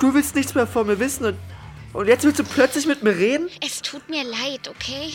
du 0.00 0.12
willst 0.12 0.34
nichts 0.34 0.54
mehr 0.54 0.66
von 0.66 0.88
mir 0.88 0.98
wissen 0.98 1.24
und, 1.26 1.38
und 1.92 2.08
jetzt 2.08 2.24
willst 2.24 2.38
du 2.38 2.44
plötzlich 2.44 2.86
mit 2.86 3.02
mir 3.02 3.16
reden? 3.16 3.48
Es 3.64 3.82
tut 3.82 4.08
mir 4.08 4.24
leid, 4.24 4.68
okay? 4.68 5.12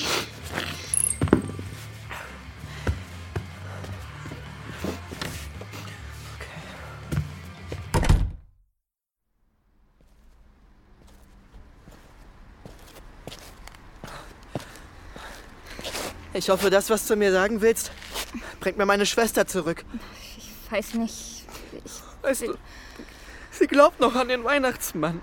Ich 16.34 16.50
hoffe, 16.50 16.70
das, 16.70 16.90
was 16.90 17.06
du 17.08 17.16
mir 17.16 17.32
sagen 17.32 17.62
willst, 17.62 17.92
bringt 18.62 18.78
mir 18.78 18.86
meine 18.86 19.06
Schwester 19.06 19.46
zurück. 19.46 19.84
Ich 20.38 20.72
weiß 20.72 20.94
nicht. 20.96 21.46
Ich. 21.86 21.92
Weißt 22.22 22.44
du, 22.44 22.58
sie 23.52 23.68
glaubt 23.68 24.00
noch 24.00 24.16
an 24.16 24.30
den 24.30 24.44
Weihnachtsmann. 24.44 25.22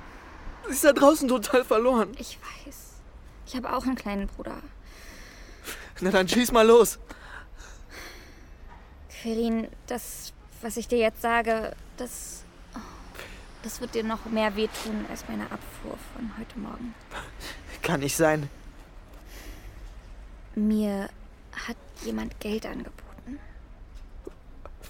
Sie 0.68 0.74
ist 0.74 0.84
da 0.84 0.92
draußen 0.92 1.28
total 1.28 1.64
verloren. 1.64 2.14
Ich 2.18 2.38
weiß. 2.66 2.76
Ich 3.46 3.56
habe 3.56 3.72
auch 3.72 3.84
einen 3.84 3.96
kleinen 3.96 4.26
Bruder. 4.26 4.60
Na 6.00 6.10
dann 6.10 6.28
schieß 6.28 6.52
mal 6.52 6.66
los. 6.66 6.98
Quirin, 9.08 9.68
das, 9.86 10.34
was 10.60 10.76
ich 10.76 10.86
dir 10.86 10.98
jetzt 10.98 11.22
sage, 11.22 11.74
das. 11.96 12.44
Das 13.64 13.80
wird 13.80 13.94
dir 13.94 14.04
noch 14.04 14.24
mehr 14.26 14.54
wehtun 14.54 15.04
als 15.10 15.24
meine 15.26 15.44
Abfuhr 15.44 15.98
von 16.14 16.38
heute 16.38 16.58
Morgen. 16.58 16.94
Kann 17.82 18.00
nicht 18.00 18.16
sein. 18.16 18.48
Mir 20.54 21.08
hat 21.66 21.76
jemand 22.04 22.38
Geld 22.38 22.66
angeboten. 22.66 23.40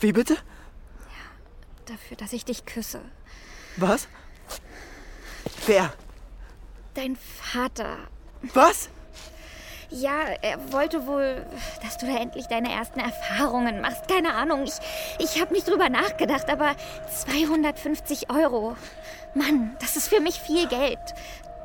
Wie 0.00 0.12
bitte? 0.12 0.37
Dafür, 1.87 2.18
dass 2.18 2.35
ich 2.35 2.44
dich 2.44 2.66
küsse. 2.66 3.00
Was? 3.78 4.06
Wer? 5.67 5.93
dein 6.95 7.17
Vater. 7.52 7.97
Was? 8.55 8.88
Ja, 9.90 10.21
er 10.43 10.73
wollte 10.73 11.07
wohl, 11.07 11.47
dass 11.83 11.97
du 11.97 12.07
da 12.07 12.17
endlich 12.19 12.47
deine 12.49 12.73
ersten 12.73 12.99
Erfahrungen 12.99 13.81
machst. 13.81 14.09
Keine 14.09 14.35
Ahnung, 14.35 14.64
ich, 14.64 14.73
ich 15.25 15.40
habe 15.40 15.52
nicht 15.55 15.69
drüber 15.69 15.88
nachgedacht, 15.90 16.50
aber 16.50 16.75
250 17.25 18.31
Euro. 18.31 18.76
Mann, 19.35 19.76
das 19.81 19.97
ist 19.97 20.09
für 20.09 20.21
mich 20.21 20.40
viel 20.40 20.67
Geld. 20.67 20.99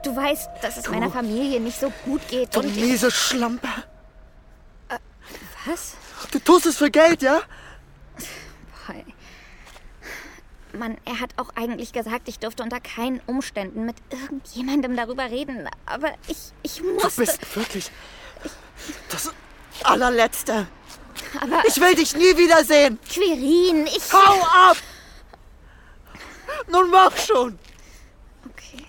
Du 0.04 0.16
weißt, 0.16 0.50
dass 0.62 0.78
es 0.78 0.84
Du- 0.84 0.92
meiner 0.92 1.10
Familie 1.10 1.60
nicht 1.60 1.80
so 1.80 1.92
gut 2.06 2.22
geht. 2.30 2.56
Du 2.56 2.60
und 2.60 2.68
ich- 2.68 2.76
miese 2.76 3.10
Schlampe. 3.10 3.68
Was? 5.66 5.96
Du 6.32 6.38
tust 6.40 6.66
es 6.68 6.78
für 6.78 6.92
Geld, 6.92 7.22
ja? 7.24 7.42
Boy. 8.88 9.04
Mann, 10.74 10.98
er 11.06 11.20
hat 11.20 11.32
auch 11.38 11.50
eigentlich 11.56 11.94
gesagt, 11.94 12.28
ich 12.28 12.40
dürfte 12.40 12.64
unter 12.64 12.80
keinen 12.80 13.22
Umständen 13.28 13.86
mit 13.86 13.96
irgendjemandem 14.10 14.96
darüber 14.96 15.30
reden. 15.30 15.70
Aber 15.86 16.12
ich, 16.28 16.38
ich 16.64 16.78
Du 16.78 16.94
musste. 16.94 17.22
bist 17.22 17.56
wirklich 17.56 17.92
das 19.10 19.32
allerletzte. 19.84 20.68
Aber 21.40 21.62
Ich 21.68 21.80
will 21.80 21.96
dich 21.96 22.16
nie 22.16 22.38
wiedersehen. 22.38 23.00
Quirin, 23.12 23.88
ich. 23.88 24.12
Hau 24.12 24.42
ab! 24.70 24.78
Nun 26.70 26.90
mach 26.90 27.16
schon. 27.18 27.58
Okay. 28.50 28.86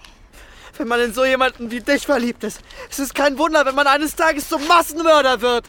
Wenn 0.76 0.88
man 0.88 1.00
in 1.00 1.14
so 1.14 1.24
jemanden 1.24 1.70
wie 1.70 1.80
dich 1.80 2.06
verliebt 2.06 2.44
ist, 2.44 2.60
es 2.90 2.98
ist 2.98 3.14
kein 3.14 3.38
Wunder, 3.38 3.64
wenn 3.66 3.74
man 3.74 3.86
eines 3.86 4.16
Tages 4.16 4.48
zum 4.48 4.66
Massenmörder 4.66 5.40
wird. 5.40 5.66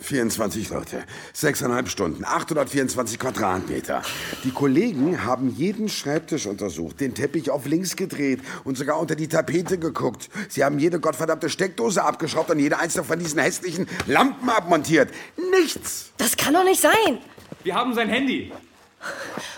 24 0.00 0.70
Leute, 0.70 1.04
sechseinhalb 1.32 1.88
Stunden, 1.88 2.24
824 2.24 3.18
Quadratmeter. 3.18 4.02
Die 4.44 4.50
Kollegen 4.50 5.24
haben 5.24 5.54
jeden 5.56 5.88
Schreibtisch 5.88 6.46
untersucht, 6.46 7.00
den 7.00 7.14
Teppich 7.14 7.50
auf 7.50 7.66
links 7.66 7.96
gedreht 7.96 8.40
und 8.64 8.76
sogar 8.76 8.98
unter 8.98 9.14
die 9.14 9.28
Tapete 9.28 9.78
geguckt. 9.78 10.28
Sie 10.48 10.64
haben 10.64 10.78
jede 10.78 11.00
gottverdammte 11.00 11.50
Steckdose 11.50 12.02
abgeschraubt 12.02 12.50
und 12.50 12.58
jede 12.58 12.78
einzelne 12.78 13.04
von 13.04 13.18
diesen 13.18 13.38
hässlichen 13.38 13.86
Lampen 14.06 14.48
abmontiert. 14.48 15.10
Nichts! 15.52 16.10
Das 16.16 16.36
kann 16.36 16.54
doch 16.54 16.64
nicht 16.64 16.80
sein. 16.80 17.18
Wir 17.62 17.74
haben 17.74 17.94
sein 17.94 18.08
Handy. 18.08 18.52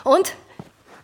Und? 0.05 0.35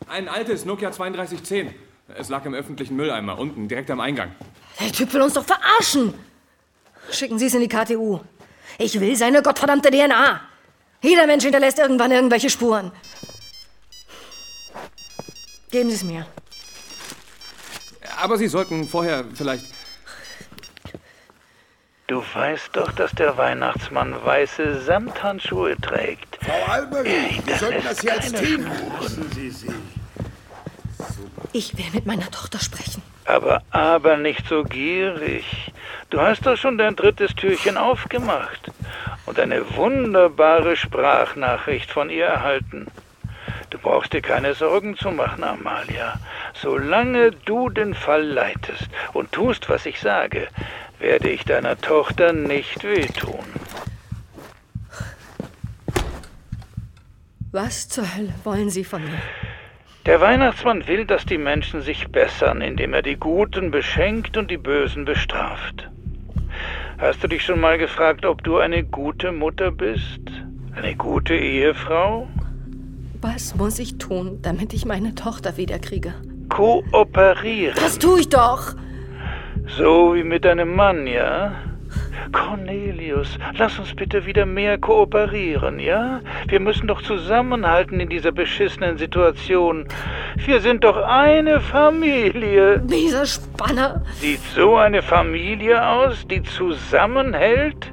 Ein 0.09 0.29
altes 0.29 0.65
Nokia 0.65 0.91
3210. 0.91 1.75
Es 2.17 2.29
lag 2.29 2.45
im 2.47 2.55
öffentlichen 2.55 2.97
Mülleimer, 2.97 3.39
unten, 3.39 3.69
direkt 3.69 3.91
am 3.91 4.01
Eingang. 4.01 4.33
Der 4.81 4.93
Typ 4.93 5.13
will 5.13 5.23
uns 5.23 5.35
doch 5.35 5.45
verarschen. 5.45 6.15
Schicken 7.11 7.39
Sie 7.39 7.47
es 7.47 7.55
in 7.55 7.61
die 7.61 7.69
KTU. 7.69 8.21
Ich 8.79 9.01
will 9.01 9.17
seine 9.17 9.43
gottverdammte 9.43 9.91
DNA. 9.91 10.41
Jeder 11.03 11.27
Mensch 11.27 11.43
hinterlässt 11.43 11.79
irgendwann 11.79 12.13
irgendwelche 12.13 12.49
Spuren. 12.49 12.93
Geben 15.71 15.91
Sie 15.91 15.97
es 15.97 16.05
mir. 16.05 16.27
Aber 18.21 18.39
Sie 18.39 18.47
sollten 18.47 18.89
vorher 18.89 19.25
vielleicht. 19.35 19.65
Du 22.07 22.23
weißt 22.35 22.71
doch, 22.73 22.93
dass 22.93 23.11
der 23.13 23.37
Weihnachtsmann 23.37 24.15
weiße 24.25 24.81
Samthandschuhe 24.81 25.77
trägt. 25.77 26.39
Frau 26.41 26.73
Alberi, 26.73 27.43
wir 27.45 27.57
sollten 27.57 27.85
das 27.85 28.01
hier 28.01 28.13
als 28.15 28.33
Team 28.33 28.67
Lassen 29.01 29.31
Sie 29.35 29.51
sie. 29.51 29.75
Ich 31.53 31.77
will 31.77 31.85
mit 31.93 32.07
meiner 32.07 32.31
Tochter 32.31 32.59
sprechen. 32.61 33.03
Aber, 33.29 33.63
aber 33.71 34.17
nicht 34.17 34.49
so 34.49 34.65
gierig. 34.65 35.45
Du 36.09 36.19
hast 36.19 36.47
doch 36.47 36.57
schon 36.57 36.79
dein 36.79 36.97
drittes 36.97 37.35
Türchen 37.35 37.77
aufgemacht 37.77 38.71
und 39.27 39.39
eine 39.39 39.77
wunderbare 39.77 40.77
Sprachnachricht 40.77 41.91
von 41.91 42.09
ihr 42.09 42.25
erhalten. 42.25 42.87
Du 43.69 43.77
brauchst 43.77 44.15
dir 44.15 44.23
keine 44.23 44.55
Sorgen 44.55 44.97
zu 44.97 45.11
machen, 45.11 45.45
Amalia. 45.45 46.19
Solange 46.55 47.33
du 47.33 47.69
den 47.69 47.93
Fall 47.93 48.23
leitest 48.23 48.89
und 49.13 49.31
tust, 49.31 49.69
was 49.69 49.85
ich 49.85 50.01
sage, 50.01 50.49
werde 50.99 51.29
ich 51.29 51.45
deiner 51.45 51.79
Tochter 51.79 52.33
nicht 52.33 52.83
wehtun. 52.83 53.45
Was 57.53 57.91
zur 57.91 58.05
Hölle 58.17 58.33
wollen 58.45 58.71
Sie 58.71 58.85
von 58.85 59.05
mir? 59.05 59.21
Der 60.09 60.23
Weihnachtsmann 60.23 60.89
will, 60.89 61.05
dass 61.05 61.27
die 61.27 61.37
Menschen 61.37 61.83
sich 61.83 62.09
bessern, 62.09 62.63
indem 62.63 62.95
er 62.95 63.03
die 63.03 63.17
Guten 63.17 63.71
beschenkt 63.71 64.39
und 64.39 64.51
die 64.51 64.57
Bösen 64.57 65.05
bestraft. 65.05 65.91
Hast 66.97 67.23
du 67.23 67.29
dich 67.29 67.45
schon 67.45 67.61
mal 67.61 67.77
gefragt, 67.77 68.25
ob 68.25 68.43
du 68.43 68.57
eine 68.57 68.85
gute 68.85 69.33
Mutter 69.33 69.71
bist? 69.71 70.23
Eine 70.75 70.97
gute 70.97 71.35
Ehefrau? 71.35 72.27
Was 73.21 73.55
muss 73.55 73.79
ich 73.79 73.99
tun, 73.99 74.39
damit 74.41 74.73
ich 74.73 74.87
meine 74.87 75.15
Tochter 75.15 75.59
wiederkriege? 75.59 76.15
Kooperieren. 76.49 77.75
Das 77.77 77.99
tue 77.99 78.21
ich 78.21 78.31
doch. 78.31 78.77
So 79.77 80.15
wie 80.15 80.25
mit 80.25 80.47
deinem 80.47 80.75
Mann, 80.75 81.07
ja? 81.07 81.53
Cornelius, 82.29 83.39
lass 83.57 83.79
uns 83.79 83.95
bitte 83.95 84.27
wieder 84.27 84.47
mehr 84.47 84.79
kooperieren, 84.79 85.79
ja? 85.79 86.21
Wir 86.49 86.61
müssen 86.61 86.87
doch 86.87 87.03
zusammenhalten 87.03 88.01
in 88.01 88.09
dieser 88.09 88.33
beschissenen 88.33 88.99
Situation. 88.99 89.87
Wir 90.37 90.61
sind 90.61 90.85
doch 90.85 90.97
eine 90.97 91.61
Familie. 91.61 92.81
Dieser 92.81 93.27
Spanner. 93.27 94.03
Sieht 94.15 94.41
so 94.55 94.77
eine 94.77 95.03
Familie 95.03 95.87
aus, 95.87 96.27
die 96.27 96.43
zusammenhält? 96.43 97.93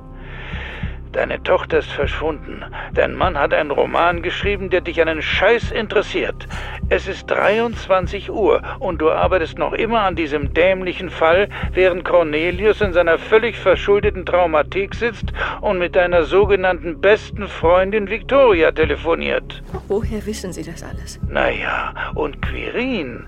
Deine 1.16 1.42
Tochter 1.42 1.78
ist 1.78 1.94
verschwunden. 1.94 2.62
Dein 2.94 3.16
Mann 3.16 3.40
hat 3.40 3.54
einen 3.54 3.72
Roman 3.72 4.22
geschrieben, 4.22 4.70
der 4.70 4.82
dich 4.82 5.00
einen 5.00 5.22
Scheiß 5.22 5.72
interessiert. 5.72 6.46
Es 6.90 7.08
ist 7.08 7.28
23 7.28 8.30
Uhr 8.30 8.62
und 8.80 9.00
du 9.00 9.10
arbeitest 9.10 9.58
noch 9.58 9.72
immer 9.72 10.02
an 10.02 10.18
diesem 10.18 10.54
dämlichen 10.54 11.10
Fall, 11.10 11.48
während 11.72 12.04
Cornelius 12.04 12.82
in 12.82 12.92
seiner 12.92 13.18
völlig 13.18 13.58
verschuldeten 13.58 14.26
Traumatik 14.26 14.94
sitzt 14.94 15.32
und 15.62 15.80
mit 15.80 15.96
deiner 15.96 16.24
sogenannten 16.24 17.00
besten 17.00 17.48
Freundin 17.48 18.10
Victoria 18.10 18.74
telefoniert. 18.74 19.64
Woher 19.88 20.26
wissen 20.26 20.52
Sie 20.52 20.64
das 20.64 20.84
alles? 20.84 21.22
Naja, 21.30 21.94
und 22.14 22.42
Quirin, 22.42 23.26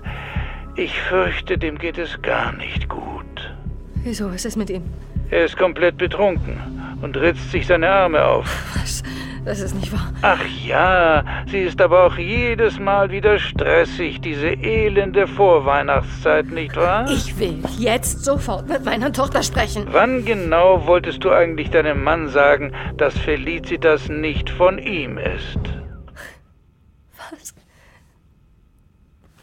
ich 0.76 1.00
fürchte, 1.00 1.56
dem 1.56 1.78
geht 1.78 1.96
es 1.96 2.20
gar 2.20 2.52
nicht 2.52 2.86
gut. 2.90 3.54
Wieso 4.04 4.28
ist 4.28 4.44
es 4.44 4.56
mit 4.56 4.68
ihm? 4.68 4.82
Er 5.30 5.44
ist 5.44 5.56
komplett 5.56 5.98
betrunken 5.98 6.58
und 7.02 7.16
ritzt 7.16 7.50
sich 7.50 7.66
seine 7.66 7.90
Arme 7.90 8.24
auf. 8.24 8.46
Was? 8.74 9.02
Das 9.44 9.60
ist 9.60 9.74
nicht 9.74 9.92
wahr. 9.92 10.12
Ach 10.20 10.44
ja, 10.44 11.24
sie 11.46 11.60
ist 11.60 11.80
aber 11.80 12.04
auch 12.04 12.18
jedes 12.18 12.78
Mal 12.78 13.10
wieder 13.10 13.38
stressig, 13.38 14.20
diese 14.20 14.48
elende 14.48 15.26
Vorweihnachtszeit, 15.26 16.46
nicht 16.46 16.76
wahr? 16.76 17.08
Ich 17.10 17.38
will 17.38 17.62
jetzt 17.78 18.24
sofort 18.24 18.68
mit 18.68 18.84
meiner 18.84 19.10
Tochter 19.10 19.42
sprechen. 19.42 19.86
Wann 19.90 20.24
genau 20.26 20.86
wolltest 20.86 21.24
du 21.24 21.30
eigentlich 21.30 21.70
deinem 21.70 22.04
Mann 22.04 22.28
sagen, 22.28 22.72
dass 22.98 23.16
Felicitas 23.16 24.08
nicht 24.08 24.50
von 24.50 24.78
ihm 24.78 25.16
ist? 25.16 25.60
Was? 27.30 27.54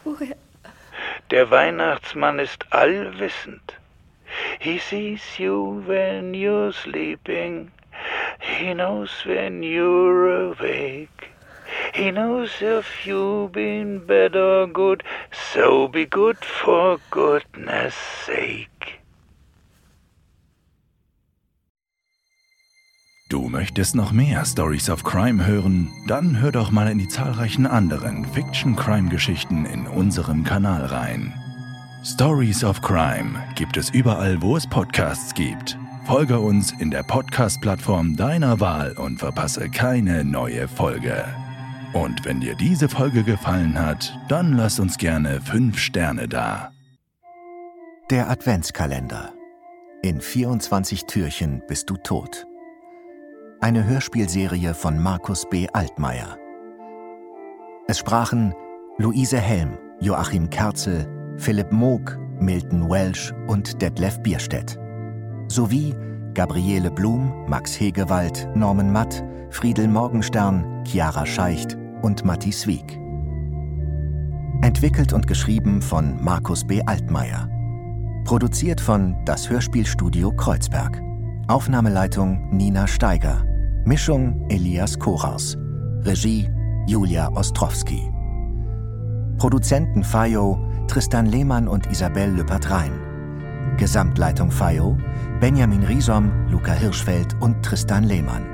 Woher? 0.04 0.36
Der 1.32 1.50
Weihnachtsmann 1.50 2.38
ist 2.38 2.72
allwissend. 2.72 3.80
He 4.60 4.78
sees 4.78 5.22
you 5.38 5.84
when 5.86 6.34
you're 6.34 6.72
sleeping. 6.72 7.70
He 8.40 8.74
knows 8.74 9.10
when 9.24 9.62
you're 9.62 10.50
awake. 10.50 11.30
He 11.94 12.10
knows 12.10 12.50
if 12.60 13.06
you've 13.06 13.52
been 13.52 14.06
bad 14.06 14.36
or 14.36 14.66
good. 14.66 15.02
So 15.52 15.88
be 15.88 16.06
good 16.06 16.38
for 16.38 16.98
goodness 17.10 17.94
sake. 18.24 19.00
Du 23.28 23.48
möchtest 23.48 23.96
noch 23.96 24.12
mehr 24.12 24.44
Stories 24.44 24.88
of 24.88 25.02
Crime 25.02 25.44
hören? 25.46 25.90
Dann 26.06 26.40
hör 26.40 26.52
doch 26.52 26.70
mal 26.70 26.88
in 26.88 26.98
die 26.98 27.08
zahlreichen 27.08 27.66
anderen 27.66 28.24
Fiction-Crime-Geschichten 28.24 29.66
in 29.66 29.88
unserem 29.88 30.44
Kanal 30.44 30.84
rein. 30.84 31.34
Stories 32.06 32.62
of 32.62 32.80
Crime 32.82 33.36
gibt 33.56 33.76
es 33.76 33.90
überall, 33.90 34.40
wo 34.40 34.56
es 34.56 34.64
Podcasts 34.64 35.34
gibt. 35.34 35.76
Folge 36.04 36.38
uns 36.38 36.70
in 36.78 36.88
der 36.88 37.02
Podcast-Plattform 37.02 38.16
deiner 38.16 38.60
Wahl 38.60 38.92
und 38.92 39.18
verpasse 39.18 39.68
keine 39.70 40.24
neue 40.24 40.68
Folge. 40.68 41.24
Und 41.94 42.24
wenn 42.24 42.38
dir 42.38 42.54
diese 42.54 42.88
Folge 42.88 43.24
gefallen 43.24 43.76
hat, 43.76 44.16
dann 44.28 44.52
lass 44.52 44.78
uns 44.78 44.98
gerne 44.98 45.40
5 45.40 45.76
Sterne 45.76 46.28
da. 46.28 46.70
Der 48.10 48.30
Adventskalender. 48.30 49.32
In 50.02 50.20
24 50.20 51.06
Türchen 51.06 51.60
bist 51.66 51.90
du 51.90 51.96
tot. 51.96 52.46
Eine 53.60 53.84
Hörspielserie 53.84 54.74
von 54.74 55.02
Markus 55.02 55.44
B. 55.50 55.66
Altmaier. 55.72 56.38
Es 57.88 57.98
sprachen 57.98 58.54
Luise 58.96 59.40
Helm, 59.40 59.76
Joachim 60.00 60.50
Kerzel, 60.50 61.15
Philipp 61.38 61.70
Moog, 61.72 62.18
Milton 62.40 62.88
Welsh 62.88 63.32
und 63.46 63.80
Detlef 63.80 64.18
Bierstedt. 64.20 64.78
Sowie 65.48 65.94
Gabriele 66.34 66.90
Blum, 66.90 67.32
Max 67.48 67.78
Hegewald, 67.78 68.48
Norman 68.54 68.92
Matt, 68.92 69.24
Friedel 69.50 69.88
Morgenstern, 69.88 70.84
Chiara 70.84 71.24
Scheicht 71.24 71.76
und 72.02 72.24
Matti 72.24 72.52
Swieg. 72.52 72.98
Entwickelt 74.62 75.12
und 75.12 75.26
geschrieben 75.26 75.80
von 75.80 76.22
Markus 76.22 76.66
B. 76.66 76.82
Altmaier. 76.84 77.48
Produziert 78.24 78.80
von 78.80 79.16
Das 79.24 79.48
Hörspielstudio 79.48 80.32
Kreuzberg. 80.32 81.00
Aufnahmeleitung 81.48 82.48
Nina 82.50 82.86
Steiger. 82.86 83.44
Mischung 83.84 84.44
Elias 84.48 84.98
Koraus. 84.98 85.56
Regie 86.02 86.50
Julia 86.86 87.30
Ostrowski. 87.32 88.10
Produzenten 89.38 90.02
FAIO 90.02 90.65
Tristan 90.86 91.26
Lehmann 91.26 91.68
und 91.68 91.90
Isabel 91.90 92.30
Lüppert-Rhein. 92.30 92.92
Gesamtleitung 93.76 94.50
FAIO 94.50 94.96
Benjamin 95.40 95.82
Riesom, 95.82 96.30
Luca 96.48 96.72
Hirschfeld 96.72 97.36
und 97.40 97.62
Tristan 97.62 98.04
Lehmann. 98.04 98.46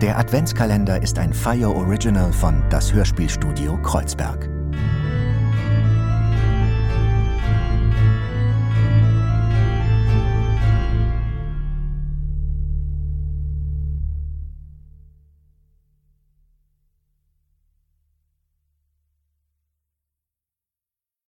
Der 0.00 0.18
Adventskalender 0.18 1.00
ist 1.00 1.18
ein 1.18 1.32
FAIO 1.32 1.72
Original 1.72 2.32
von 2.32 2.62
Das 2.70 2.92
Hörspielstudio 2.92 3.80
Kreuzberg. 3.82 4.50